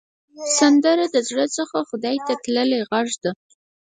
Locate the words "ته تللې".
2.27-2.79